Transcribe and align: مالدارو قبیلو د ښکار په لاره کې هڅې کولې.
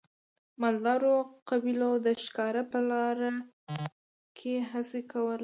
مالدارو 0.61 1.15
قبیلو 1.49 1.91
د 2.05 2.07
ښکار 2.23 2.55
په 2.71 2.79
لاره 2.89 3.31
کې 4.37 4.55
هڅې 4.71 5.01
کولې. 5.11 5.39